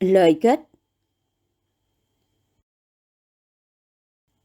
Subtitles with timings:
[0.00, 0.60] Lời kết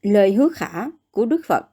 [0.02, 1.66] Lời hứa khả của Đức Phật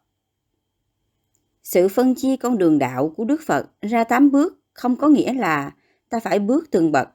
[1.63, 5.33] Sự phân chia con đường đạo của Đức Phật ra tám bước không có nghĩa
[5.33, 5.75] là
[6.09, 7.09] ta phải bước từng bậc.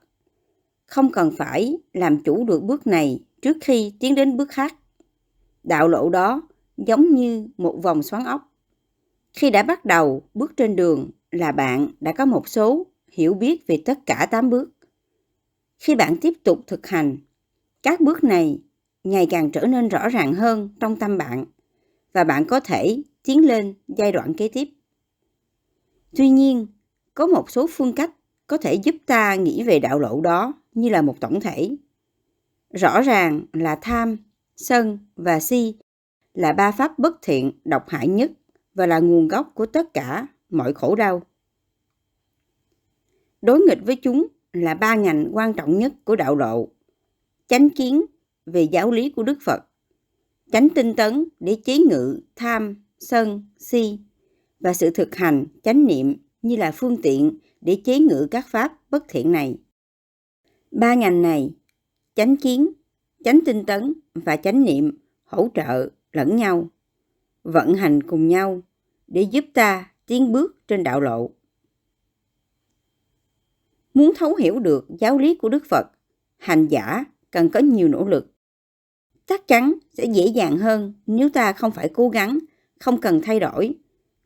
[0.86, 4.74] Không cần phải làm chủ được bước này trước khi tiến đến bước khác.
[5.62, 6.42] Đạo lộ đó
[6.76, 8.52] giống như một vòng xoắn ốc.
[9.32, 13.66] Khi đã bắt đầu bước trên đường là bạn đã có một số hiểu biết
[13.66, 14.77] về tất cả tám bước.
[15.78, 17.16] Khi bạn tiếp tục thực hành,
[17.82, 18.60] các bước này
[19.04, 21.44] ngày càng trở nên rõ ràng hơn trong tâm bạn
[22.12, 24.68] và bạn có thể tiến lên giai đoạn kế tiếp.
[26.16, 26.66] Tuy nhiên,
[27.14, 28.10] có một số phương cách
[28.46, 31.76] có thể giúp ta nghĩ về đạo lộ đó như là một tổng thể.
[32.70, 34.16] Rõ ràng là tham,
[34.56, 35.74] sân và si
[36.34, 38.30] là ba pháp bất thiện độc hại nhất
[38.74, 41.22] và là nguồn gốc của tất cả mọi khổ đau.
[43.42, 46.68] Đối nghịch với chúng là ba ngành quan trọng nhất của đạo lộ.
[47.46, 48.02] Chánh kiến
[48.46, 49.60] về giáo lý của Đức Phật,
[50.52, 53.98] chánh tinh tấn để chế ngự tham, sân, si
[54.60, 58.72] và sự thực hành chánh niệm như là phương tiện để chế ngự các pháp
[58.90, 59.58] bất thiện này.
[60.70, 61.50] Ba ngành này,
[62.14, 62.68] chánh kiến,
[63.24, 66.68] chánh tinh tấn và chánh niệm hỗ trợ lẫn nhau,
[67.42, 68.62] vận hành cùng nhau
[69.06, 71.30] để giúp ta tiến bước trên đạo lộ.
[73.94, 75.86] Muốn thấu hiểu được giáo lý của Đức Phật,
[76.36, 78.32] hành giả cần có nhiều nỗ lực.
[79.26, 82.38] Chắc chắn sẽ dễ dàng hơn nếu ta không phải cố gắng,
[82.80, 83.74] không cần thay đổi,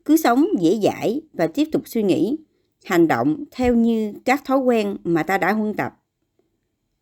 [0.05, 2.37] cứ sống dễ dãi và tiếp tục suy nghĩ,
[2.83, 5.93] hành động theo như các thói quen mà ta đã huân tập.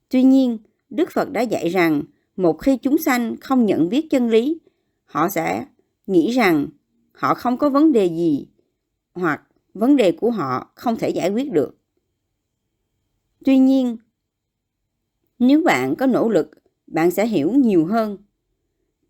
[0.09, 0.57] Tuy nhiên,
[0.89, 2.03] Đức Phật đã dạy rằng
[2.35, 4.59] một khi chúng sanh không nhận biết chân lý,
[5.05, 5.65] họ sẽ
[6.07, 6.67] nghĩ rằng
[7.11, 8.47] họ không có vấn đề gì
[9.13, 9.41] hoặc
[9.73, 11.80] vấn đề của họ không thể giải quyết được.
[13.45, 13.97] Tuy nhiên,
[15.39, 16.51] nếu bạn có nỗ lực,
[16.87, 18.17] bạn sẽ hiểu nhiều hơn.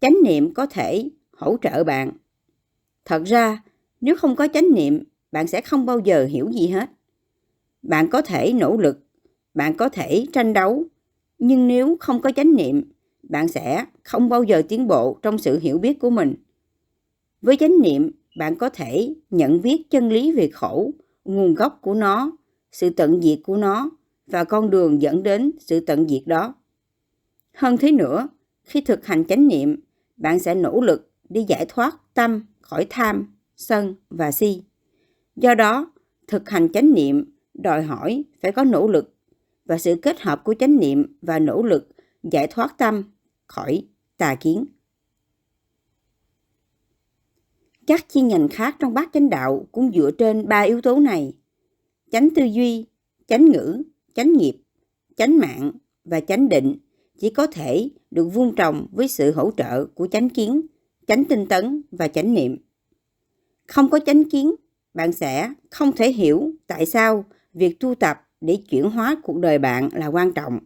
[0.02, 2.12] Chánh niệm có thể hỗ trợ bạn.
[3.06, 3.64] Thật ra,
[4.02, 6.90] nếu không có chánh niệm, bạn sẽ không bao giờ hiểu gì hết.
[7.82, 9.00] Bạn có thể nỗ lực,
[9.54, 10.86] bạn có thể tranh đấu,
[11.40, 12.92] nhưng nếu không có chánh niệm,
[13.24, 16.36] bạn sẽ không bao giờ tiến bộ trong sự hiểu biết của mình.
[17.42, 20.92] Với chánh niệm, bạn có thể nhận biết chân lý về khổ,
[21.26, 22.38] nguồn gốc của nó,
[22.72, 23.92] sự tận diệt của nó
[24.28, 26.56] và con đường dẫn đến sự tận diệt đó.
[27.54, 28.28] Hơn thế nữa,
[28.64, 29.80] khi thực hành chánh niệm,
[30.18, 34.64] bạn sẽ nỗ lực đi giải thoát tâm khỏi tham, sân và si.
[35.36, 35.92] Do đó,
[36.28, 39.16] thực hành chánh niệm đòi hỏi phải có nỗ lực
[39.66, 41.90] và sự kết hợp của chánh niệm và nỗ lực
[42.24, 43.04] giải thoát tâm
[43.48, 44.66] khỏi tà kiến.
[47.88, 51.34] Các chi nhánh khác trong bát chánh đạo cũng dựa trên ba yếu tố này.
[52.12, 52.86] Chánh tư duy,
[53.28, 53.84] chánh ngữ,
[54.14, 54.54] chánh nghiệp,
[55.18, 55.72] chánh mạng
[56.04, 56.78] và chánh định
[57.20, 60.62] chỉ có thể được vuông trồng với sự hỗ trợ của chánh kiến,
[61.08, 62.58] chánh tinh tấn và chánh niệm.
[63.68, 64.56] Không có chánh kiến,
[64.94, 69.60] bạn sẽ không thể hiểu tại sao việc tu tập để chuyển hóa cuộc đời
[69.60, 70.60] bạn là quan trọng.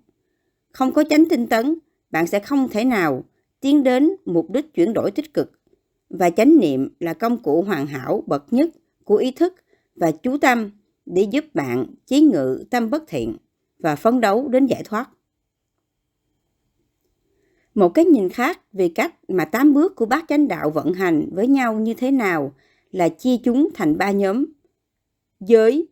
[0.72, 1.76] Không có chánh tinh tấn,
[2.12, 3.24] bạn sẽ không thể nào
[3.60, 5.52] tiến đến mục đích chuyển đổi tích cực.
[6.10, 8.70] Và chánh niệm là công cụ hoàn hảo bậc nhất
[9.04, 9.54] của ý thức
[9.96, 10.72] và chú tâm
[11.06, 13.36] để giúp bạn chế ngự tâm bất thiện
[13.80, 15.10] và phấn đấu đến giải thoát.
[17.76, 21.30] Một cái nhìn khác về cách mà tám bước của bát chánh đạo vận hành
[21.32, 22.54] với nhau như thế nào
[22.92, 24.46] là chia chúng thành ba nhóm.
[25.40, 25.88] Giới,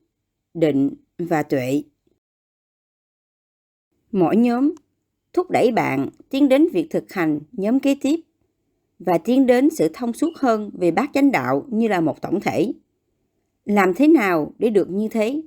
[0.53, 1.83] định và tuệ.
[4.11, 4.73] Mỗi nhóm
[5.33, 8.19] thúc đẩy bạn tiến đến việc thực hành nhóm kế tiếp
[8.99, 12.41] và tiến đến sự thông suốt hơn về bát chánh đạo như là một tổng
[12.41, 12.73] thể.
[13.65, 15.41] Làm thế nào để được như thế?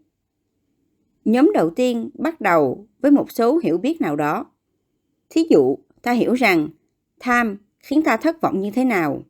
[1.24, 4.46] Nhóm đầu tiên bắt đầu với một số hiểu biết nào đó.
[5.30, 6.68] Thí dụ, ta hiểu rằng
[7.20, 9.22] tham khiến ta thất vọng như thế nào.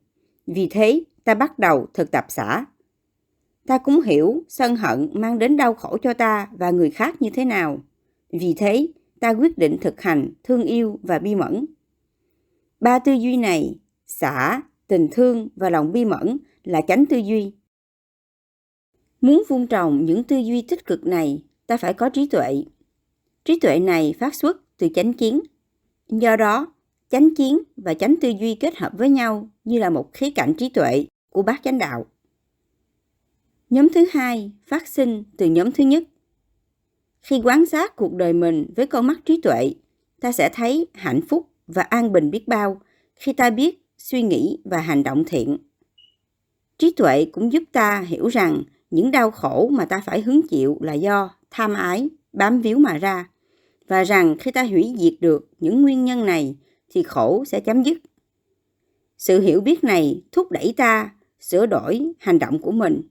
[0.47, 2.65] Vì thế, ta bắt đầu thực tập xả.
[3.67, 7.29] Ta cũng hiểu sân hận mang đến đau khổ cho ta và người khác như
[7.29, 7.79] thế nào.
[8.31, 8.87] Vì thế,
[9.19, 11.65] ta quyết định thực hành thương yêu và bi mẫn.
[12.79, 17.53] Ba tư duy này, xả, tình thương và lòng bi mẫn là chánh tư duy.
[19.21, 22.63] Muốn vun trồng những tư duy tích cực này, ta phải có trí tuệ.
[23.45, 25.41] Trí tuệ này phát xuất từ chánh kiến.
[26.09, 26.73] Do đó,
[27.09, 30.53] chánh kiến và chánh tư duy kết hợp với nhau như là một khía cạnh
[30.53, 32.05] trí tuệ của bác chánh đạo.
[33.69, 36.03] Nhóm thứ hai phát sinh từ nhóm thứ nhất.
[37.21, 39.73] Khi quan sát cuộc đời mình với con mắt trí tuệ,
[40.21, 42.81] ta sẽ thấy hạnh phúc và an bình biết bao
[43.15, 45.57] khi ta biết suy nghĩ và hành động thiện.
[46.77, 50.77] Trí tuệ cũng giúp ta hiểu rằng những đau khổ mà ta phải hứng chịu
[50.81, 53.29] là do tham ái, bám víu mà ra
[53.87, 56.55] và rằng khi ta hủy diệt được những nguyên nhân này
[56.89, 57.97] thì khổ sẽ chấm dứt.
[59.17, 63.01] Sự hiểu biết này thúc đẩy ta sửa đổi hành động của mình.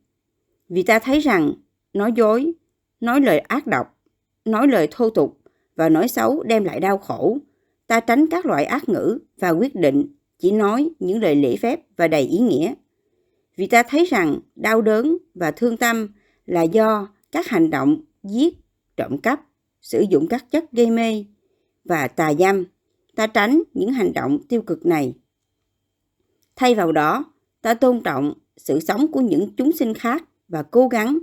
[0.69, 1.52] Vì ta thấy rằng
[1.93, 2.52] nói dối,
[3.00, 3.99] nói lời ác độc,
[4.44, 5.38] nói lời thô tục
[5.76, 7.38] và nói xấu đem lại đau khổ.
[7.87, 10.06] Ta tránh các loại ác ngữ và quyết định
[10.38, 12.75] chỉ nói những lời lễ phép và đầy ý nghĩa.
[13.56, 16.08] Vì ta thấy rằng đau đớn và thương tâm
[16.47, 18.55] là do các hành động giết,
[18.97, 19.41] trộm cắp,
[19.81, 21.25] sử dụng các chất gây mê
[21.85, 22.64] và tà dâm.
[23.14, 25.14] Ta tránh những hành động tiêu cực này.
[26.56, 27.25] Thay vào đó,
[27.62, 31.19] ta tôn trọng sự sống của những chúng sinh khác và cố gắng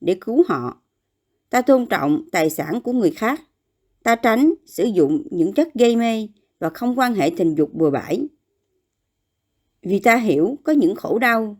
[0.00, 0.82] để cứu họ.
[1.50, 3.40] Ta tôn trọng tài sản của người khác.
[4.02, 7.90] Ta tránh sử dụng những chất gây mê và không quan hệ tình dục bừa
[7.90, 8.28] bãi.
[9.82, 11.56] Vì ta hiểu có những khổ đau,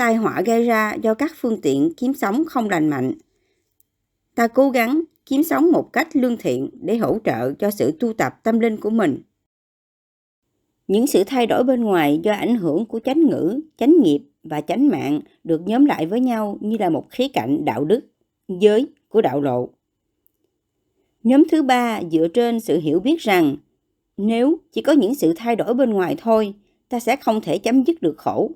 [0.00, 3.12] tai họa gây ra do các phương tiện kiếm sống không lành mạnh.
[4.34, 8.12] Ta cố gắng kiếm sống một cách lương thiện để hỗ trợ cho sự tu
[8.12, 9.22] tập tâm linh của mình.
[10.88, 14.60] Những sự thay đổi bên ngoài do ảnh hưởng của chánh ngữ, chánh nghiệp và
[14.60, 18.00] chánh mạng được nhóm lại với nhau như là một khía cạnh đạo đức,
[18.48, 19.68] giới của đạo lộ.
[21.22, 23.56] Nhóm thứ ba dựa trên sự hiểu biết rằng
[24.16, 26.54] nếu chỉ có những sự thay đổi bên ngoài thôi,
[26.88, 28.50] ta sẽ không thể chấm dứt được khổ.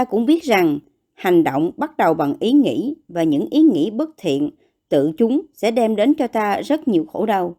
[0.00, 0.78] Ta cũng biết rằng
[1.14, 4.50] hành động bắt đầu bằng ý nghĩ và những ý nghĩ bất thiện
[4.88, 7.56] tự chúng sẽ đem đến cho ta rất nhiều khổ đau.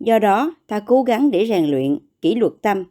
[0.00, 2.84] Do đó, ta cố gắng để rèn luyện kỷ luật tâm.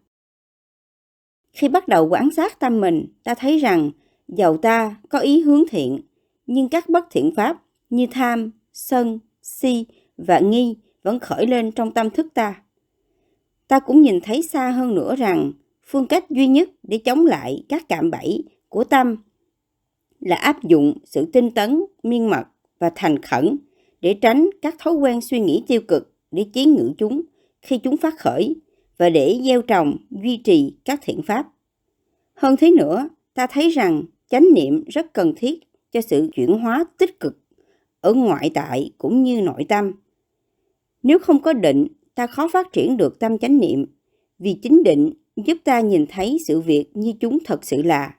[1.51, 3.91] Khi bắt đầu quan sát tâm mình, ta thấy rằng
[4.27, 6.01] dầu ta có ý hướng thiện,
[6.45, 9.85] nhưng các bất thiện pháp như tham, sân, si
[10.17, 12.61] và nghi vẫn khởi lên trong tâm thức ta.
[13.67, 15.51] Ta cũng nhìn thấy xa hơn nữa rằng
[15.85, 19.15] phương cách duy nhất để chống lại các cạm bẫy của tâm
[20.19, 22.43] là áp dụng sự tinh tấn, miên mật
[22.79, 23.57] và thành khẩn
[24.01, 27.21] để tránh các thói quen suy nghĩ tiêu cực để chế ngự chúng
[27.61, 28.55] khi chúng phát khởi
[28.97, 31.47] và để gieo trồng, duy trì các thiện pháp.
[32.33, 35.59] Hơn thế nữa, ta thấy rằng chánh niệm rất cần thiết
[35.91, 37.39] cho sự chuyển hóa tích cực
[38.01, 39.91] ở ngoại tại cũng như nội tâm.
[41.03, 43.85] Nếu không có định, ta khó phát triển được tâm chánh niệm,
[44.39, 48.15] vì chính định giúp ta nhìn thấy sự việc như chúng thật sự là.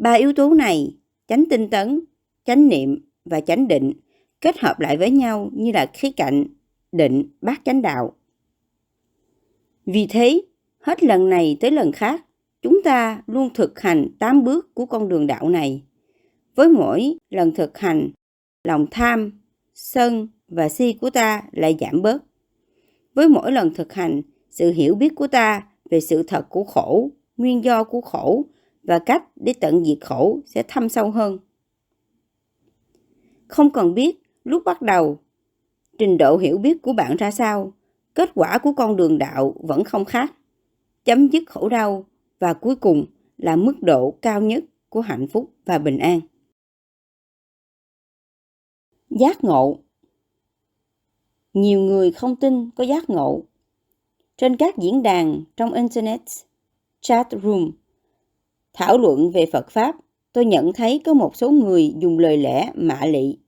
[0.00, 0.96] Ba yếu tố này,
[1.28, 2.00] chánh tinh tấn,
[2.44, 3.92] chánh niệm và chánh định,
[4.40, 6.44] kết hợp lại với nhau như là khí cạnh
[6.92, 8.16] định bát chánh đạo.
[9.86, 10.42] Vì thế,
[10.80, 12.24] hết lần này tới lần khác,
[12.62, 15.82] chúng ta luôn thực hành tám bước của con đường đạo này.
[16.54, 18.10] Với mỗi lần thực hành,
[18.64, 19.40] lòng tham,
[19.74, 22.24] sân và si của ta lại giảm bớt.
[23.14, 27.10] Với mỗi lần thực hành, sự hiểu biết của ta về sự thật của khổ,
[27.36, 28.44] nguyên do của khổ
[28.82, 31.38] và cách để tận diệt khổ sẽ thâm sâu hơn.
[33.48, 35.18] Không cần biết lúc bắt đầu,
[35.98, 37.72] trình độ hiểu biết của bạn ra sao,
[38.14, 40.32] kết quả của con đường đạo vẫn không khác.
[41.04, 42.04] Chấm dứt khổ đau
[42.38, 43.06] và cuối cùng
[43.38, 46.20] là mức độ cao nhất của hạnh phúc và bình an.
[49.10, 49.78] Giác ngộ
[51.54, 53.42] Nhiều người không tin có giác ngộ.
[54.36, 56.20] Trên các diễn đàn trong Internet,
[57.00, 57.70] chat room,
[58.72, 59.96] thảo luận về Phật Pháp,
[60.32, 63.38] tôi nhận thấy có một số người dùng lời lẽ mạ lị,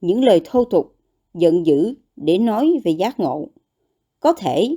[0.00, 0.96] những lời thô tục,
[1.34, 3.48] giận dữ để nói về giác ngộ.
[4.20, 4.76] Có thể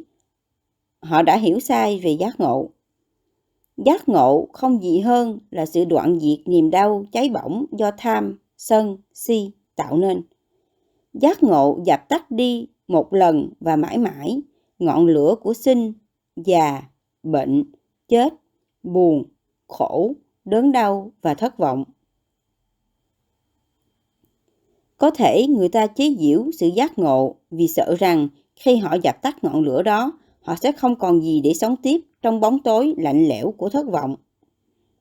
[1.02, 2.70] họ đã hiểu sai về giác ngộ.
[3.78, 8.40] Giác ngộ không gì hơn là sự đoạn diệt niềm đau cháy bỏng do tham,
[8.58, 10.22] sân, si tạo nên.
[11.14, 14.42] Giác ngộ dập tắt đi một lần và mãi mãi
[14.80, 15.94] ngọn lửa của sinh,
[16.36, 16.84] già,
[17.24, 17.72] bệnh,
[18.08, 18.34] chết,
[18.84, 19.24] buồn,
[19.74, 20.14] khổ,
[20.46, 21.84] đớn đau và thất vọng.
[24.98, 29.22] Có thể người ta chế giễu sự giác ngộ vì sợ rằng khi họ dập
[29.22, 30.12] tắt ngọn lửa đó,
[30.42, 33.86] họ sẽ không còn gì để sống tiếp trong bóng tối lạnh lẽo của thất
[33.88, 34.16] vọng.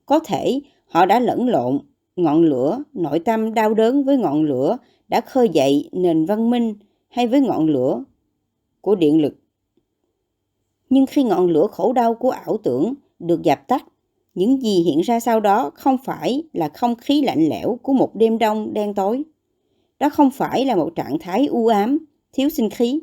[0.06, 1.78] Có thể họ đã lẫn lộn
[2.16, 6.74] ngọn lửa nội tâm đau đớn với ngọn lửa đã khơi dậy nền văn minh
[7.08, 8.04] hay với ngọn lửa
[8.80, 9.34] của điện lực.
[10.90, 13.84] Nhưng khi ngọn lửa khổ đau của ảo tưởng được dập tắt,
[14.34, 18.14] những gì hiện ra sau đó không phải là không khí lạnh lẽo của một
[18.14, 19.22] đêm đông đen tối.
[19.98, 21.98] Đó không phải là một trạng thái u ám,
[22.32, 23.00] thiếu sinh khí.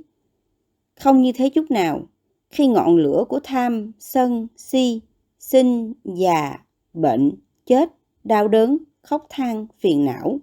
[1.00, 2.02] Không như thế chút nào,
[2.50, 5.02] khi ngọn lửa của tham, sân, si,
[5.40, 6.60] sinh, già,
[6.94, 7.32] bệnh,
[7.66, 7.90] chết,
[8.24, 10.40] đau đớn, khóc than, phiền não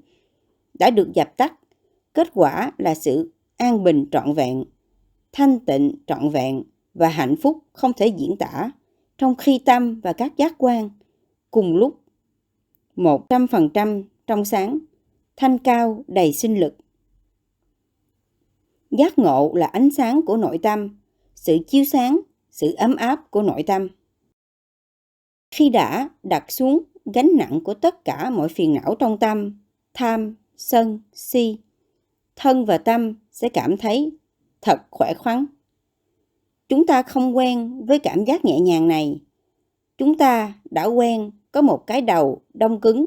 [0.78, 1.55] đã được dập tắt,
[2.14, 4.64] kết quả là sự an bình trọn vẹn,
[5.33, 6.62] thanh tịnh trọn vẹn
[6.95, 8.71] và hạnh phúc không thể diễn tả
[9.18, 10.90] trong khi tâm và các giác quan
[11.50, 12.00] cùng lúc
[12.96, 14.78] một trăm phần trăm trong sáng,
[15.37, 16.76] thanh cao đầy sinh lực.
[18.90, 20.99] Giác ngộ là ánh sáng của nội tâm,
[21.35, 22.20] sự chiếu sáng,
[22.50, 23.88] sự ấm áp của nội tâm.
[25.50, 29.62] Khi đã đặt xuống gánh nặng của tất cả mọi phiền não trong tâm,
[29.94, 31.58] tham, sân, si,
[32.37, 34.12] thân và tâm sẽ cảm thấy
[34.61, 35.46] thật khỏe khoắn.
[36.68, 39.20] Chúng ta không quen với cảm giác nhẹ nhàng này.
[39.99, 43.06] Chúng ta đã quen có một cái đầu đông cứng,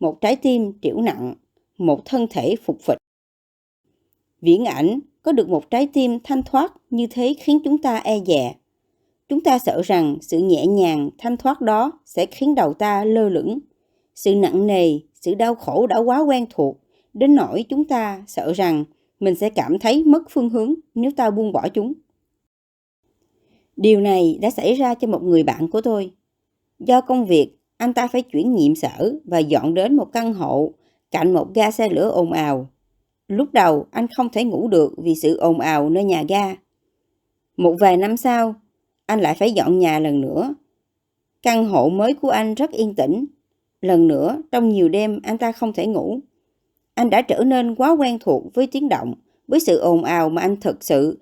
[0.00, 1.34] một trái tim triểu nặng,
[1.78, 2.98] một thân thể phục phịch.
[4.40, 8.18] Viễn ảnh có được một trái tim thanh thoát như thế khiến chúng ta e
[8.26, 8.54] dè.
[9.28, 13.28] Chúng ta sợ rằng sự nhẹ nhàng, thanh thoát đó sẽ khiến đầu ta lơ
[13.28, 13.58] lửng.
[14.14, 16.78] Sự nặng nề, sự đau khổ đã quá quen thuộc,
[17.14, 18.84] đến nỗi chúng ta sợ rằng
[19.20, 21.92] mình sẽ cảm thấy mất phương hướng nếu ta buông bỏ chúng.
[23.76, 26.12] Điều này đã xảy ra cho một người bạn của tôi.
[26.78, 30.72] Do công việc, anh ta phải chuyển nhiệm sở và dọn đến một căn hộ
[31.10, 32.70] cạnh một ga xe lửa ồn ào.
[33.28, 36.54] Lúc đầu anh không thể ngủ được vì sự ồn ào nơi nhà ga.
[37.56, 38.54] Một vài năm sau,
[39.06, 40.54] anh lại phải dọn nhà lần nữa.
[41.42, 43.26] Căn hộ mới của anh rất yên tĩnh.
[43.80, 46.20] Lần nữa, trong nhiều đêm anh ta không thể ngủ.
[46.94, 49.14] Anh đã trở nên quá quen thuộc với tiếng động,
[49.48, 51.18] với sự ồn ào mà anh thực sự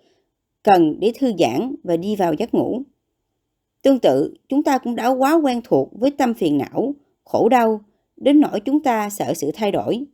[0.63, 2.83] cần để thư giãn và đi vào giấc ngủ.
[3.83, 7.85] Tương tự, chúng ta cũng đã quá quen thuộc với tâm phiền não, khổ đau,
[8.17, 10.05] đến nỗi chúng ta sợ sự thay đổi.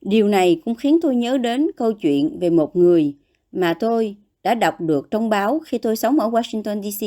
[0.00, 3.14] Điều này cũng khiến tôi nhớ đến câu chuyện về một người
[3.52, 7.06] mà tôi đã đọc được trong báo khi tôi sống ở Washington DC.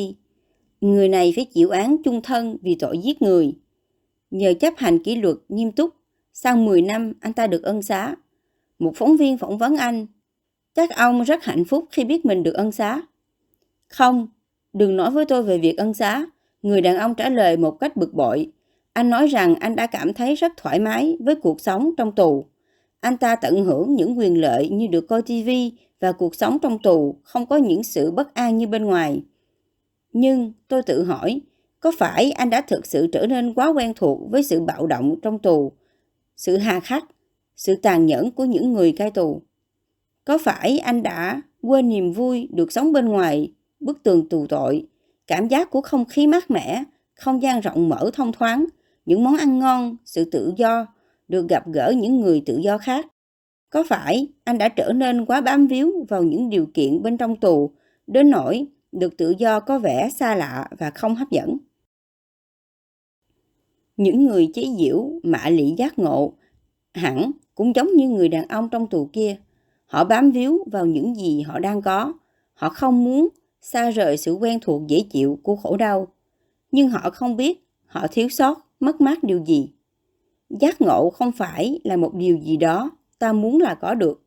[0.82, 3.54] Người này phải chịu án chung thân vì tội giết người.
[4.32, 5.94] Nhờ chấp hành kỷ luật nghiêm túc,
[6.34, 8.16] sau 10 năm anh ta được ân xá.
[8.80, 10.08] Một phóng viên phỏng vấn anh.
[10.78, 13.02] Chắc ông rất hạnh phúc khi biết mình được ân xá.
[13.88, 14.28] Không,
[14.74, 16.26] đừng nói với tôi về việc ân xá.
[16.62, 18.52] Người đàn ông trả lời một cách bực bội.
[18.94, 22.46] Anh nói rằng anh đã cảm thấy rất thoải mái với cuộc sống trong tù.
[23.00, 25.50] Anh ta tận hưởng những quyền lợi như được coi TV
[26.00, 29.22] và cuộc sống trong tù không có những sự bất an như bên ngoài.
[30.14, 31.42] Nhưng tôi tự hỏi,
[31.80, 35.16] có phải anh đã thực sự trở nên quá quen thuộc với sự bạo động
[35.22, 35.72] trong tù,
[36.36, 37.04] sự hà khắc,
[37.56, 39.42] sự tàn nhẫn của những người cai tù?
[40.28, 44.88] Có phải anh đã quên niềm vui được sống bên ngoài bức tường tù tội,
[45.28, 46.84] cảm giác của không khí mát mẻ,
[47.16, 48.66] không gian rộng mở thông thoáng,
[49.06, 50.88] những món ăn ngon, sự tự do,
[51.28, 53.08] được gặp gỡ những người tự do khác?
[53.70, 57.36] Có phải anh đã trở nên quá bám víu vào những điều kiện bên trong
[57.36, 57.72] tù,
[58.08, 61.58] đến nỗi được tự do có vẻ xa lạ và không hấp dẫn?
[63.98, 66.34] Những người chế giễu mạ lị giác ngộ
[66.94, 69.38] hẳn cũng giống như người đàn ông trong tù kia.
[69.88, 72.14] Họ bám víu vào những gì họ đang có.
[72.54, 73.28] Họ không muốn
[73.62, 76.08] xa rời sự quen thuộc dễ chịu của khổ đau.
[76.72, 79.72] Nhưng họ không biết họ thiếu sót, mất mát điều gì.
[80.50, 84.24] Giác ngộ không phải là một điều gì đó ta muốn là có được.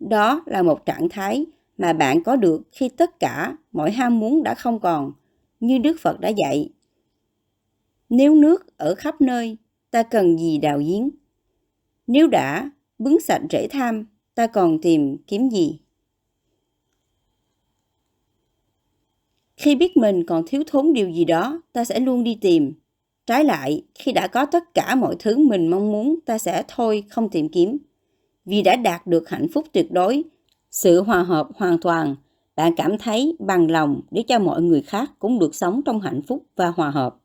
[0.00, 1.46] Đó là một trạng thái
[1.78, 5.12] mà bạn có được khi tất cả mọi ham muốn đã không còn,
[5.60, 6.70] như Đức Phật đã dạy.
[8.08, 9.56] Nếu nước ở khắp nơi,
[9.90, 11.10] ta cần gì đào giếng?
[12.06, 14.06] Nếu đã bứng sạch rễ tham,
[14.40, 15.78] ta còn tìm kiếm gì?
[19.56, 22.72] Khi biết mình còn thiếu thốn điều gì đó, ta sẽ luôn đi tìm.
[23.26, 27.04] Trái lại, khi đã có tất cả mọi thứ mình mong muốn, ta sẽ thôi
[27.08, 27.78] không tìm kiếm
[28.44, 30.24] vì đã đạt được hạnh phúc tuyệt đối,
[30.70, 32.16] sự hòa hợp hoàn toàn,
[32.56, 36.22] bạn cảm thấy bằng lòng để cho mọi người khác cũng được sống trong hạnh
[36.22, 37.16] phúc và hòa hợp.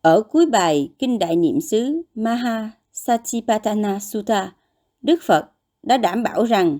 [0.00, 4.52] Ở cuối bài Kinh Đại Niệm xứ Maha Satipatthana Sutta,
[5.02, 5.50] Đức Phật
[5.86, 6.78] đã đảm bảo rằng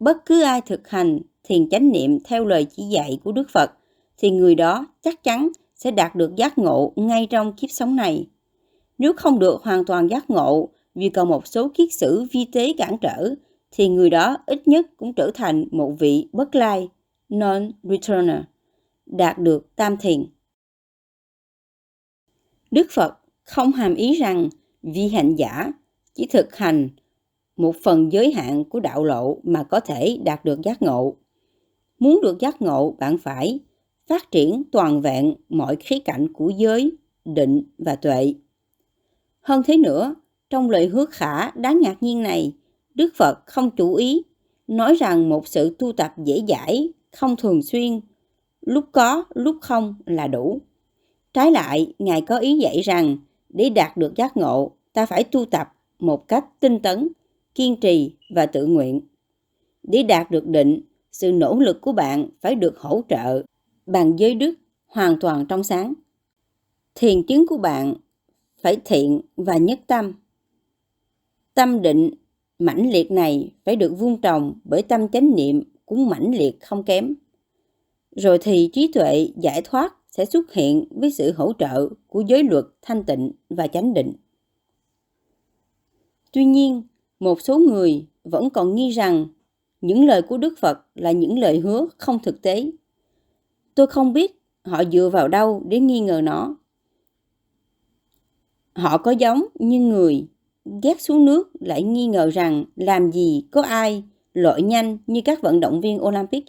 [0.00, 3.70] bất cứ ai thực hành thiền chánh niệm theo lời chỉ dạy của Đức Phật
[4.16, 8.26] thì người đó chắc chắn sẽ đạt được giác ngộ ngay trong kiếp sống này.
[8.98, 12.72] Nếu không được hoàn toàn giác ngộ vì còn một số kiết sử vi tế
[12.78, 13.34] cản trở,
[13.70, 16.88] thì người đó ít nhất cũng trở thành một vị bất lai,
[17.28, 18.42] non-returner,
[19.06, 20.26] đạt được tam thiền.
[22.70, 24.48] Đức Phật không hàm ý rằng
[24.82, 25.72] vi hành giả
[26.14, 26.88] chỉ thực hành
[27.58, 31.16] một phần giới hạn của đạo lộ mà có thể đạt được giác ngộ.
[31.98, 33.60] Muốn được giác ngộ, bạn phải
[34.06, 36.92] phát triển toàn vẹn mọi khía cạnh của giới,
[37.24, 38.34] định và tuệ.
[39.40, 40.14] Hơn thế nữa,
[40.50, 42.52] trong lời hứa khả đáng ngạc nhiên này,
[42.94, 44.22] Đức Phật không chủ ý
[44.66, 48.00] nói rằng một sự tu tập dễ dãi, không thường xuyên,
[48.60, 50.60] lúc có, lúc không là đủ.
[51.32, 53.16] Trái lại, Ngài có ý dạy rằng
[53.48, 57.08] để đạt được giác ngộ, ta phải tu tập một cách tinh tấn,
[57.58, 59.00] kiên trì và tự nguyện.
[59.82, 60.80] Để đạt được định,
[61.12, 63.42] sự nỗ lực của bạn phải được hỗ trợ
[63.86, 64.54] bằng giới đức
[64.86, 65.94] hoàn toàn trong sáng.
[66.94, 67.94] Thiền chứng của bạn
[68.60, 70.12] phải thiện và nhất tâm
[71.54, 72.10] tâm định
[72.58, 76.82] mãnh liệt này phải được vun trồng bởi tâm chánh niệm cũng mãnh liệt không
[76.82, 77.14] kém.
[78.16, 82.42] Rồi thì trí tuệ giải thoát sẽ xuất hiện với sự hỗ trợ của giới
[82.42, 84.12] luật thanh tịnh và chánh định.
[86.32, 86.82] Tuy nhiên,
[87.20, 89.26] một số người vẫn còn nghi rằng
[89.80, 92.70] những lời của Đức Phật là những lời hứa không thực tế.
[93.74, 96.56] Tôi không biết họ dựa vào đâu để nghi ngờ nó.
[98.74, 100.26] Họ có giống như người
[100.82, 105.42] ghét xuống nước lại nghi ngờ rằng làm gì có ai lội nhanh như các
[105.42, 106.44] vận động viên Olympic.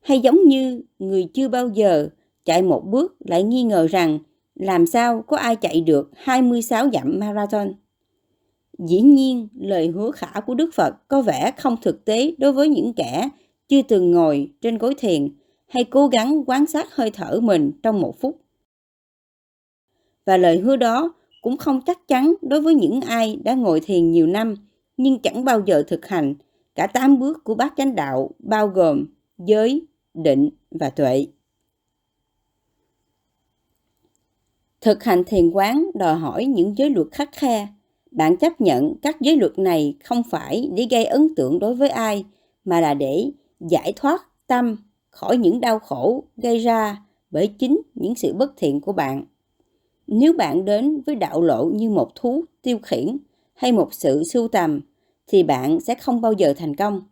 [0.00, 2.08] Hay giống như người chưa bao giờ
[2.44, 4.18] chạy một bước lại nghi ngờ rằng
[4.54, 7.74] làm sao có ai chạy được 26 dặm marathon.
[8.86, 12.68] Dĩ nhiên, lời hứa khả của Đức Phật có vẻ không thực tế đối với
[12.68, 13.28] những kẻ
[13.68, 15.28] chưa từng ngồi trên gối thiền
[15.68, 18.40] hay cố gắng quan sát hơi thở mình trong một phút.
[20.26, 24.10] Và lời hứa đó cũng không chắc chắn đối với những ai đã ngồi thiền
[24.10, 24.54] nhiều năm
[24.96, 26.34] nhưng chẳng bao giờ thực hành
[26.74, 29.06] cả tám bước của bát chánh đạo bao gồm
[29.38, 31.26] giới, định và tuệ.
[34.80, 37.68] Thực hành thiền quán đòi hỏi những giới luật khắc khe.
[38.12, 41.88] Bạn chấp nhận các giới luật này không phải để gây ấn tượng đối với
[41.88, 42.24] ai,
[42.64, 44.76] mà là để giải thoát tâm
[45.10, 49.24] khỏi những đau khổ gây ra bởi chính những sự bất thiện của bạn.
[50.06, 53.18] Nếu bạn đến với đạo lộ như một thú tiêu khiển
[53.54, 54.80] hay một sự sưu tầm,
[55.26, 57.02] thì bạn sẽ không bao giờ thành công.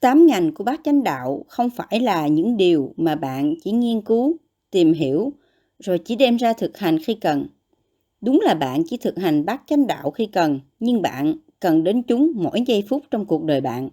[0.00, 4.00] Tám ngành của bát chánh đạo không phải là những điều mà bạn chỉ nghiên
[4.00, 4.36] cứu,
[4.70, 5.32] tìm hiểu,
[5.78, 7.46] rồi chỉ đem ra thực hành khi cần.
[8.24, 12.02] Đúng là bạn chỉ thực hành bát chánh đạo khi cần, nhưng bạn cần đến
[12.02, 13.88] chúng mỗi giây phút trong cuộc đời bạn.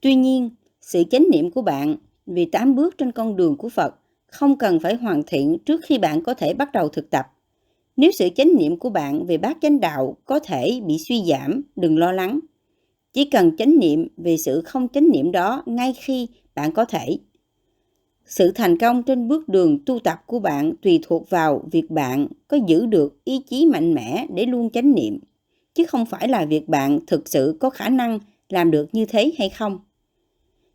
[0.00, 1.96] Tuy nhiên, sự chánh niệm của bạn
[2.26, 3.94] vì tám bước trên con đường của Phật
[4.26, 7.26] không cần phải hoàn thiện trước khi bạn có thể bắt đầu thực tập.
[7.96, 11.62] Nếu sự chánh niệm của bạn về bát chánh đạo có thể bị suy giảm,
[11.76, 12.40] đừng lo lắng.
[13.12, 17.18] Chỉ cần chánh niệm về sự không chánh niệm đó ngay khi bạn có thể.
[18.26, 22.26] Sự thành công trên bước đường tu tập của bạn tùy thuộc vào việc bạn
[22.48, 25.18] có giữ được ý chí mạnh mẽ để luôn chánh niệm,
[25.74, 29.32] chứ không phải là việc bạn thực sự có khả năng làm được như thế
[29.38, 29.78] hay không.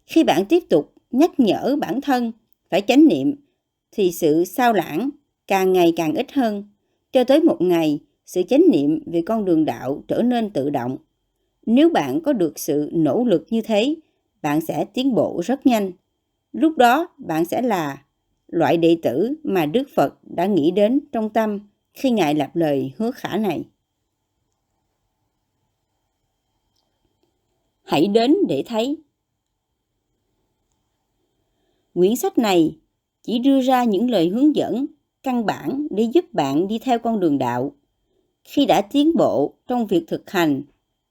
[0.06, 2.32] Khi bạn tiếp tục nhắc nhở bản thân
[2.70, 3.36] phải chánh niệm
[3.92, 5.10] thì sự sao lãng
[5.48, 6.64] càng ngày càng ít hơn,
[7.12, 10.98] cho tới một ngày sự chánh niệm về con đường đạo trở nên tự động.
[11.66, 13.96] Nếu bạn có được sự nỗ lực như thế,
[14.42, 15.92] bạn sẽ tiến bộ rất nhanh.
[16.52, 18.04] Lúc đó bạn sẽ là
[18.48, 21.60] loại đệ tử mà Đức Phật đã nghĩ đến trong tâm
[21.94, 23.64] khi Ngài lập lời hứa khả này.
[27.84, 28.98] Hãy đến để thấy.
[31.94, 32.78] Quyển sách này
[33.24, 34.86] chỉ đưa ra những lời hướng dẫn
[35.24, 37.76] căn bản để giúp bạn đi theo con đường đạo.
[38.44, 40.62] Khi đã tiến bộ trong việc thực hành,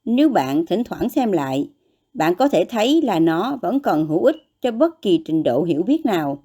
[0.04, 1.70] nếu bạn thỉnh thoảng xem lại,
[2.14, 5.64] bạn có thể thấy là nó vẫn còn hữu ích cho bất kỳ trình độ
[5.64, 6.42] hiểu biết nào.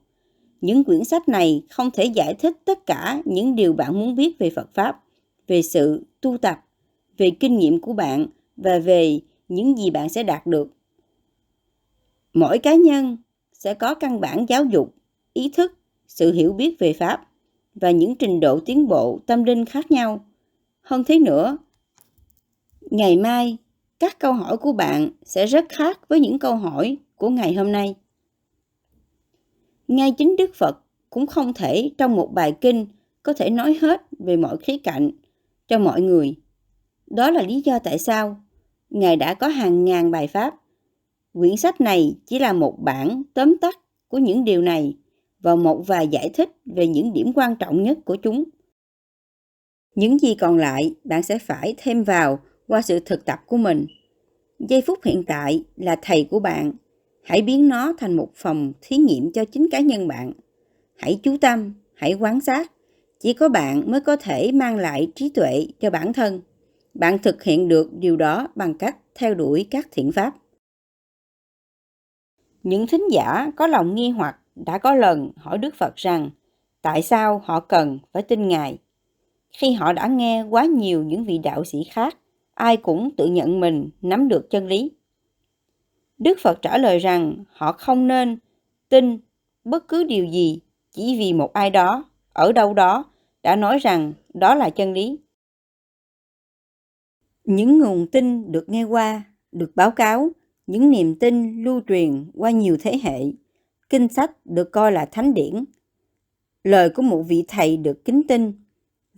[0.61, 4.39] Những quyển sách này không thể giải thích tất cả những điều bạn muốn biết
[4.39, 5.03] về Phật Pháp,
[5.47, 6.59] về sự tu tập,
[7.17, 8.25] về kinh nghiệm của bạn
[8.57, 10.67] và về những gì bạn sẽ đạt được.
[12.33, 13.17] Mỗi cá nhân
[13.53, 14.93] sẽ có căn bản giáo dục
[15.33, 15.73] ý thức,
[16.07, 17.27] sự hiểu biết về Pháp
[17.75, 20.25] và những trình độ tiến bộ tâm linh khác nhau.
[20.81, 21.57] Hơn thế nữa,
[22.81, 23.57] ngày mai
[23.99, 27.71] các câu hỏi của bạn sẽ rất khác với những câu hỏi của ngày hôm
[27.71, 27.95] nay.
[29.87, 32.85] Ngay chính Đức Phật cũng không thể trong một bài kinh
[33.23, 35.11] có thể nói hết về mọi khía cạnh
[35.67, 36.35] cho mọi người.
[37.07, 38.43] Đó là lý do tại sao
[38.93, 40.55] Ngài đã có hàng ngàn bài pháp.
[41.33, 44.97] Quyển sách này chỉ là một bản tóm tắt của những điều này
[45.39, 48.43] và một vài giải thích về những điểm quan trọng nhất của chúng.
[49.95, 53.85] Những gì còn lại bạn sẽ phải thêm vào qua sự thực tập của mình.
[54.59, 56.73] Giây phút hiện tại là thầy của bạn.
[57.23, 60.33] Hãy biến nó thành một phòng thí nghiệm cho chính cá nhân bạn.
[60.97, 62.71] Hãy chú tâm, hãy quan sát.
[63.19, 66.41] Chỉ có bạn mới có thể mang lại trí tuệ cho bản thân.
[66.93, 70.33] Bạn thực hiện được điều đó bằng cách theo đuổi các thiện pháp.
[72.63, 76.29] Những thính giả có lòng nghi hoặc đã có lần hỏi Đức Phật rằng
[76.81, 78.77] tại sao họ cần phải tin Ngài.
[79.51, 82.17] Khi họ đã nghe quá nhiều những vị đạo sĩ khác,
[82.53, 84.91] ai cũng tự nhận mình nắm được chân lý.
[86.23, 88.37] Đức Phật trả lời rằng họ không nên
[88.89, 89.17] tin
[89.63, 90.59] bất cứ điều gì
[90.91, 93.05] chỉ vì một ai đó, ở đâu đó,
[93.43, 95.19] đã nói rằng đó là chân lý.
[97.43, 100.29] Những nguồn tin được nghe qua, được báo cáo,
[100.67, 103.19] những niềm tin lưu truyền qua nhiều thế hệ
[103.89, 105.63] kinh sách được coi là thánh điển.
[106.63, 108.51] Lời của một vị thầy được kính tin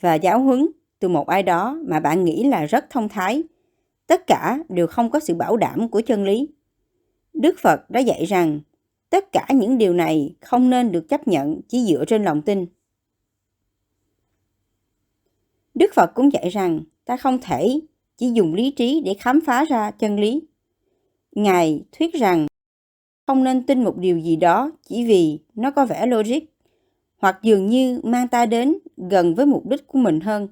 [0.02, 0.68] và giáo huấn
[1.00, 3.44] từ một ai đó mà bạn nghĩ là rất thông thái.
[4.08, 6.50] Tất cả đều không có sự bảo đảm của chân lý.
[7.36, 8.60] Đức Phật đã dạy rằng,
[9.10, 12.66] tất cả những điều này không nên được chấp nhận chỉ dựa trên lòng tin.
[15.74, 17.80] Đức Phật cũng dạy rằng, ta không thể
[18.18, 20.42] chỉ dùng lý trí để khám phá ra chân lý.
[21.32, 22.48] Ngài thuyết rằng,
[23.28, 26.40] không nên tin một điều gì đó chỉ vì nó có vẻ logic,
[27.18, 30.48] hoặc dường như mang ta đến gần với mục đích của mình hơn,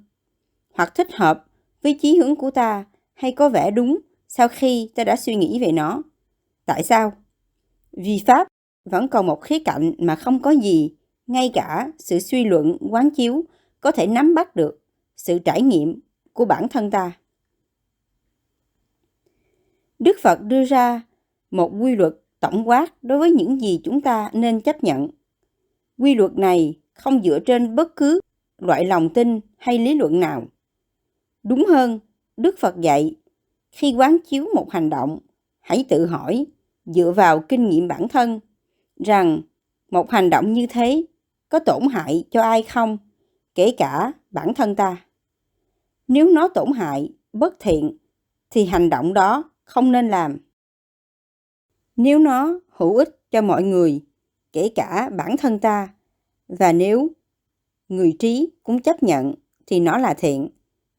[0.74, 1.46] hoặc thích hợp
[1.82, 5.60] với chí hướng của ta hay có vẻ đúng sau khi ta đã suy nghĩ
[5.60, 6.04] về nó.
[6.65, 7.13] Tại sao?
[7.91, 8.47] Vì Pháp
[8.86, 10.95] vẫn còn một khía cạnh mà không có gì,
[11.28, 13.43] ngay cả sự suy luận, quán chiếu
[13.82, 14.80] có thể nắm bắt được
[15.15, 15.99] sự trải nghiệm
[16.34, 17.12] của bản thân ta.
[19.99, 21.02] Đức Phật đưa ra
[21.52, 25.08] một quy luật tổng quát đối với những gì chúng ta nên chấp nhận.
[25.97, 28.19] Quy luật này không dựa trên bất cứ
[28.58, 30.47] loại lòng tin hay lý luận nào.
[31.43, 31.99] Đúng hơn,
[32.38, 33.15] Đức Phật dạy,
[33.71, 35.19] khi quán chiếu một hành động,
[35.63, 36.45] hãy tự hỏi,
[36.86, 38.39] dựa vào kinh nghiệm bản thân,
[39.06, 39.41] rằng
[39.91, 41.06] một hành động như thế
[41.49, 42.97] có tổn hại cho ai không,
[43.56, 45.06] kể cả bản thân ta.
[46.08, 47.97] Nếu nó tổn hại, bất thiện,
[48.49, 50.38] thì hành động đó không nên làm.
[51.95, 54.02] Nếu nó hữu ích cho mọi người,
[54.52, 55.93] kể cả bản thân ta,
[56.47, 57.10] và nếu
[57.88, 60.49] người trí cũng chấp nhận thì nó là thiện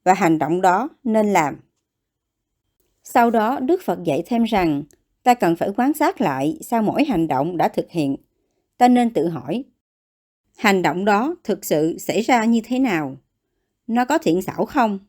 [0.03, 1.55] và hành động đó nên làm.
[3.05, 4.83] Sau đó, Đức Phật dạy thêm rằng
[5.23, 8.15] ta cần phải quan sát lại sau mỗi hành động đã thực hiện.
[8.77, 9.63] Ta nên tự hỏi,
[10.57, 13.17] hành động đó thực sự xảy ra như thế nào?
[13.87, 14.99] Nó có thiện xảo không?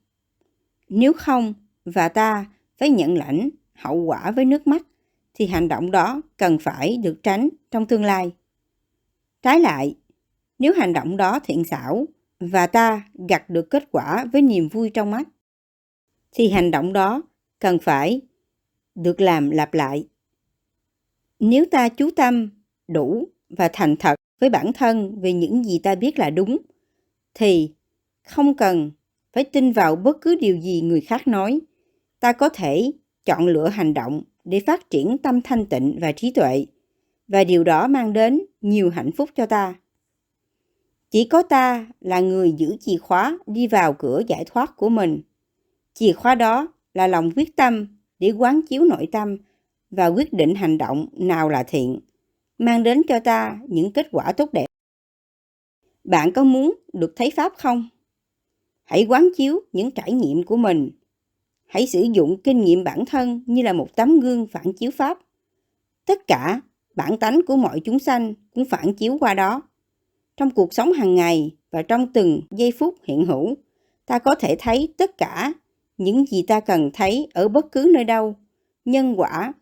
[0.88, 1.54] Nếu không,
[1.84, 2.46] và ta
[2.78, 4.86] phải nhận lãnh hậu quả với nước mắt,
[5.34, 8.32] thì hành động đó cần phải được tránh trong tương lai.
[9.42, 9.94] Trái lại,
[10.58, 12.06] nếu hành động đó thiện xảo
[12.40, 15.28] và ta gặt được kết quả với niềm vui trong mắt,
[16.32, 17.22] thì hành động đó
[17.58, 18.20] cần phải
[18.94, 20.08] được làm lặp lại.
[21.38, 22.50] Nếu ta chú tâm
[22.88, 26.56] đủ và thành thật với bản thân về những gì ta biết là đúng,
[27.34, 27.72] thì
[28.28, 28.90] không cần
[29.32, 31.60] phải tin vào bất cứ điều gì người khác nói.
[32.20, 32.92] Ta có thể
[33.24, 36.66] chọn lựa hành động để phát triển tâm thanh tịnh và trí tuệ,
[37.28, 39.74] và điều đó mang đến nhiều hạnh phúc cho ta.
[41.10, 45.22] Chỉ có ta là người giữ chìa khóa đi vào cửa giải thoát của mình.
[45.94, 47.86] Chìa khóa đó là lòng quyết tâm
[48.18, 49.36] để quán chiếu nội tâm
[49.90, 52.00] và quyết định hành động nào là thiện,
[52.58, 54.66] mang đến cho ta những kết quả tốt đẹp.
[56.04, 57.88] Bạn có muốn được thấy Pháp không?
[58.84, 60.90] Hãy quán chiếu những trải nghiệm của mình.
[61.66, 65.18] Hãy sử dụng kinh nghiệm bản thân như là một tấm gương phản chiếu Pháp.
[66.06, 66.60] Tất cả
[66.94, 69.62] bản tánh của mọi chúng sanh cũng phản chiếu qua đó.
[70.36, 73.54] Trong cuộc sống hàng ngày và trong từng giây phút hiện hữu,
[74.06, 75.52] ta có thể thấy tất cả
[75.98, 78.34] những gì ta cần thấy ở bất cứ nơi đâu.
[78.84, 79.52] Nhân quả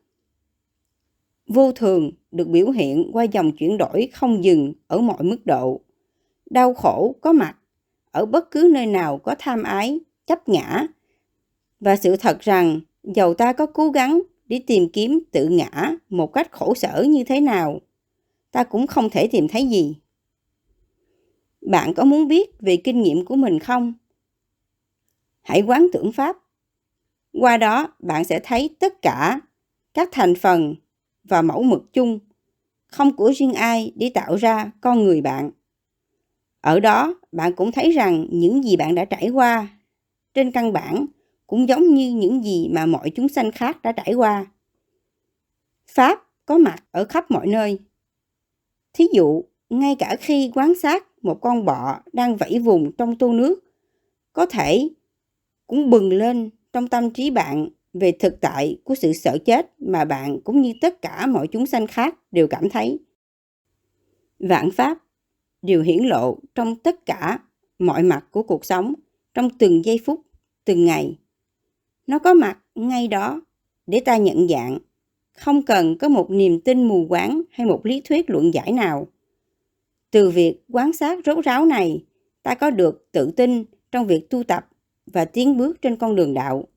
[1.47, 5.81] vô thường được biểu hiện qua dòng chuyển đổi không dừng ở mọi mức độ.
[6.51, 7.57] Đau khổ có mặt
[8.11, 10.87] ở bất cứ nơi nào có tham ái, chấp ngã.
[11.81, 16.33] Và sự thật rằng, dầu ta có cố gắng để tìm kiếm tự ngã một
[16.33, 17.81] cách khổ sở như thế nào,
[18.53, 19.97] ta cũng không thể tìm thấy gì.
[21.61, 23.94] Bạn có muốn biết về kinh nghiệm của mình không?
[25.44, 26.37] Hãy quán tưởng Pháp.
[27.33, 29.40] Qua đó, bạn sẽ thấy tất cả
[29.94, 30.74] các thành phần
[31.24, 32.18] và mẫu mực chung,
[32.87, 35.50] không của riêng ai để tạo ra con người bạn.
[36.61, 39.68] Ở đó, bạn cũng thấy rằng những gì bạn đã trải qua
[40.35, 41.07] trên căn bản
[41.46, 44.46] cũng giống như những gì mà mọi chúng sanh khác đã trải qua.
[45.90, 47.78] Pháp có mặt ở khắp mọi nơi.
[48.92, 53.33] Thí dụ, ngay cả khi quan sát một con bọ đang vẫy vùng trong tô
[53.33, 53.64] nước,
[54.33, 54.88] có thể
[55.66, 60.05] cũng bừng lên trong tâm trí bạn về thực tại của sự sợ chết mà
[60.05, 62.98] bạn cũng như tất cả mọi chúng sanh khác đều cảm thấy.
[64.38, 64.98] Vạn Pháp
[65.62, 67.38] đều hiển lộ trong tất cả
[67.79, 68.94] mọi mặt của cuộc sống,
[69.35, 70.20] trong từng giây phút,
[70.64, 71.18] từng ngày.
[72.07, 73.42] Nó có mặt ngay đó
[73.87, 74.79] để ta nhận dạng,
[75.33, 79.09] không cần có một niềm tin mù quáng hay một lý thuyết luận giải nào.
[80.11, 82.05] Từ việc quan sát rốt ráo này,
[82.42, 84.68] ta có được tự tin trong việc tu tập
[85.07, 86.69] và tiến bước trên con đường đạo.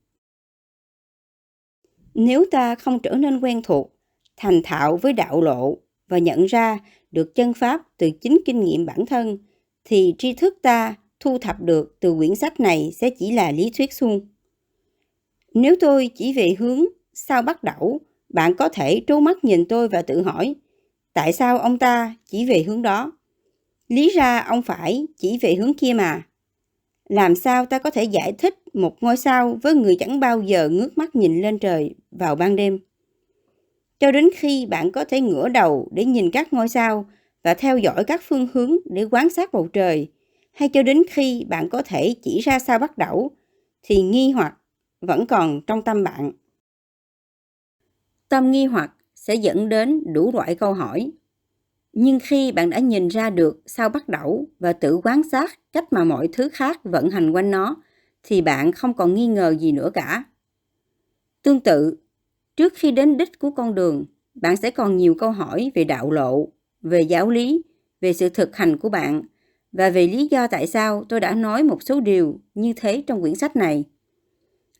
[2.13, 3.95] Nếu ta không trở nên quen thuộc,
[4.37, 6.79] thành thạo với đạo lộ và nhận ra
[7.11, 9.37] được chân pháp từ chính kinh nghiệm bản thân,
[9.83, 13.71] thì tri thức ta thu thập được từ quyển sách này sẽ chỉ là lý
[13.77, 14.27] thuyết suông.
[15.53, 19.87] Nếu tôi chỉ về hướng sao bắt đầu, bạn có thể trố mắt nhìn tôi
[19.87, 20.55] và tự hỏi,
[21.13, 23.11] tại sao ông ta chỉ về hướng đó?
[23.87, 26.23] Lý ra ông phải chỉ về hướng kia mà.
[27.09, 30.69] Làm sao ta có thể giải thích một ngôi sao với người chẳng bao giờ
[30.69, 32.79] ngước mắt nhìn lên trời vào ban đêm?
[33.99, 37.05] Cho đến khi bạn có thể ngửa đầu để nhìn các ngôi sao
[37.43, 40.07] và theo dõi các phương hướng để quan sát bầu trời,
[40.53, 43.31] hay cho đến khi bạn có thể chỉ ra sao bắt đầu,
[43.83, 44.57] thì nghi hoặc
[45.01, 46.31] vẫn còn trong tâm bạn.
[48.29, 51.11] Tâm nghi hoặc sẽ dẫn đến đủ loại câu hỏi.
[51.99, 55.93] Nhưng khi bạn đã nhìn ra được sao bắt đầu và tự quan sát cách
[55.93, 57.75] mà mọi thứ khác vận hành quanh nó,
[58.23, 60.23] thì bạn không còn nghi ngờ gì nữa cả.
[61.43, 61.97] Tương tự,
[62.57, 64.05] trước khi đến đích của con đường,
[64.35, 66.47] bạn sẽ còn nhiều câu hỏi về đạo lộ,
[66.81, 67.61] về giáo lý,
[68.01, 69.21] về sự thực hành của bạn
[69.71, 73.21] và về lý do tại sao tôi đã nói một số điều như thế trong
[73.21, 73.83] quyển sách này.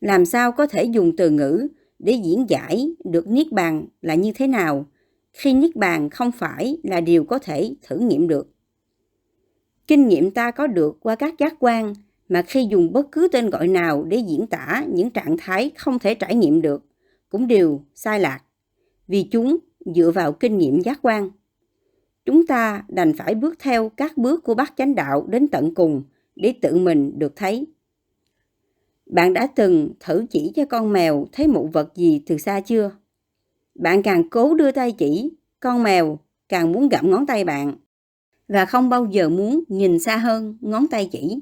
[0.00, 4.32] Làm sao có thể dùng từ ngữ để diễn giải được niết bàn là như
[4.32, 4.86] thế nào
[5.38, 8.54] khi niết bàn không phải là điều có thể thử nghiệm được.
[9.86, 11.94] Kinh nghiệm ta có được qua các giác quan,
[12.28, 15.98] mà khi dùng bất cứ tên gọi nào để diễn tả những trạng thái không
[15.98, 16.84] thể trải nghiệm được,
[17.28, 18.40] cũng đều sai lạc,
[19.08, 19.56] vì chúng
[19.94, 21.30] dựa vào kinh nghiệm giác quan.
[22.24, 26.02] Chúng ta đành phải bước theo các bước của bác chánh đạo đến tận cùng
[26.36, 27.66] để tự mình được thấy.
[29.06, 32.90] Bạn đã từng thử chỉ cho con mèo thấy một vật gì từ xa chưa?
[33.78, 37.74] Bạn càng cố đưa tay chỉ, con mèo càng muốn gặm ngón tay bạn
[38.48, 41.38] và không bao giờ muốn nhìn xa hơn ngón tay chỉ.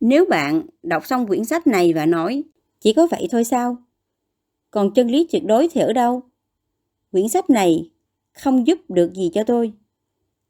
[0.00, 2.42] Nếu bạn đọc xong quyển sách này và nói
[2.80, 3.76] chỉ có vậy thôi sao?
[4.70, 6.22] Còn chân lý tuyệt đối thì ở đâu?
[7.12, 7.90] Quyển sách này
[8.32, 9.72] không giúp được gì cho tôi.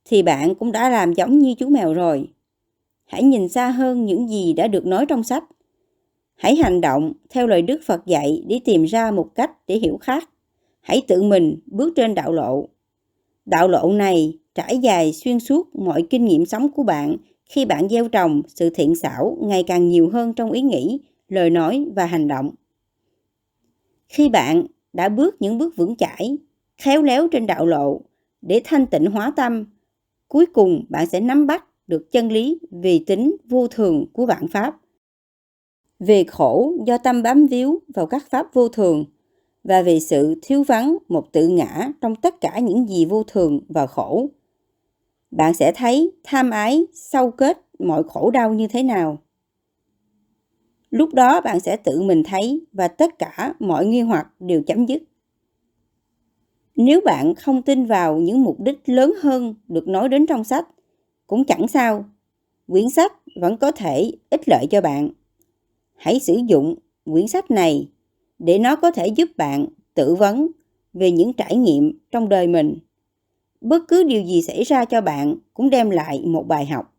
[0.04, 2.28] Thì bạn cũng đã làm giống như chú mèo rồi.
[3.04, 5.44] Hãy nhìn xa hơn những gì đã được nói trong sách.
[6.34, 9.98] Hãy hành động theo lời Đức Phật dạy để tìm ra một cách để hiểu
[9.98, 10.28] khác.
[10.80, 12.68] Hãy tự mình bước trên đạo lộ.
[13.44, 17.88] Đạo lộ này trải dài xuyên suốt mọi kinh nghiệm sống của bạn khi bạn
[17.88, 22.06] gieo trồng sự thiện xảo ngày càng nhiều hơn trong ý nghĩ, lời nói và
[22.06, 22.50] hành động.
[24.08, 26.38] Khi bạn đã bước những bước vững chãi,
[26.78, 28.00] khéo léo trên đạo lộ
[28.42, 29.64] để thanh tịnh hóa tâm,
[30.28, 34.48] cuối cùng bạn sẽ nắm bắt được chân lý về tính vô thường của vạn
[34.48, 34.76] pháp.
[35.98, 39.04] Về khổ do tâm bám víu vào các pháp vô thường
[39.64, 43.60] và về sự thiếu vắng một tự ngã trong tất cả những gì vô thường
[43.68, 44.28] và khổ.
[45.30, 49.18] Bạn sẽ thấy tham ái sâu kết mọi khổ đau như thế nào.
[50.90, 54.86] Lúc đó bạn sẽ tự mình thấy và tất cả mọi nghi hoặc đều chấm
[54.86, 55.02] dứt.
[56.76, 60.68] Nếu bạn không tin vào những mục đích lớn hơn được nói đến trong sách,
[61.26, 62.04] cũng chẳng sao.
[62.66, 65.10] Quyển sách vẫn có thể ích lợi cho bạn.
[65.96, 67.88] Hãy sử dụng quyển sách này
[68.40, 70.48] để nó có thể giúp bạn tự vấn
[70.92, 72.79] về những trải nghiệm trong đời mình.
[73.61, 76.94] Bất cứ điều gì xảy ra cho bạn cũng đem lại một bài học.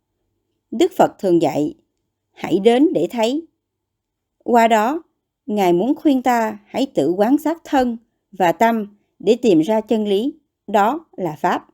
[0.72, 1.74] Đức Phật thường dạy,
[2.32, 3.42] hãy đến để thấy.
[4.44, 5.02] Qua đó,
[5.46, 7.98] Ngài muốn khuyên ta hãy tự quán sát thân
[8.32, 10.34] và tâm để tìm ra chân lý,
[10.68, 11.68] đó là Pháp.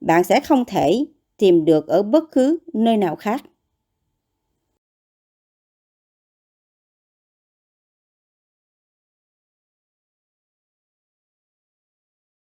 [0.00, 1.04] Bạn sẽ không thể
[1.36, 3.42] tìm được ở bất cứ nơi nào khác.